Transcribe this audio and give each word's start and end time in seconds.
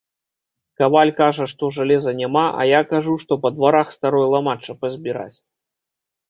Каваль 0.81 1.11
кажа, 1.19 1.45
што 1.51 1.69
жалеза 1.77 2.13
няма, 2.21 2.45
а 2.63 2.65
я 2.69 2.79
кажу, 2.95 3.13
што 3.25 3.37
па 3.45 3.53
дварах 3.59 3.93
старое 3.97 4.23
ламачча 4.33 4.73
пазбіраць. 4.81 5.37